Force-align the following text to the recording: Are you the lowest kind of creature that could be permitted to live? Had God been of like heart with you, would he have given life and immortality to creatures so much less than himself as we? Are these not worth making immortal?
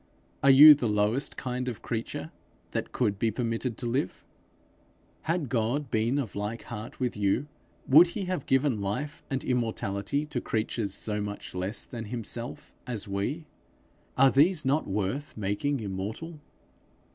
Are 0.41 0.49
you 0.49 0.73
the 0.73 0.89
lowest 0.89 1.37
kind 1.37 1.69
of 1.69 1.83
creature 1.83 2.31
that 2.71 2.91
could 2.91 3.19
be 3.19 3.29
permitted 3.29 3.77
to 3.77 3.85
live? 3.85 4.25
Had 5.29 5.47
God 5.47 5.91
been 5.91 6.17
of 6.17 6.35
like 6.35 6.63
heart 6.63 6.99
with 6.99 7.15
you, 7.15 7.45
would 7.87 8.07
he 8.07 8.25
have 8.25 8.47
given 8.47 8.81
life 8.81 9.21
and 9.29 9.43
immortality 9.43 10.25
to 10.25 10.41
creatures 10.41 10.95
so 10.95 11.21
much 11.21 11.53
less 11.53 11.85
than 11.85 12.05
himself 12.05 12.73
as 12.87 13.07
we? 13.07 13.45
Are 14.17 14.31
these 14.31 14.65
not 14.65 14.87
worth 14.87 15.37
making 15.37 15.81
immortal? 15.81 16.39